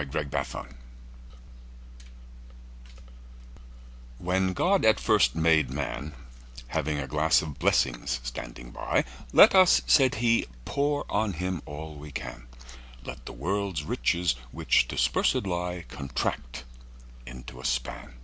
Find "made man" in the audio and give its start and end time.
5.36-6.14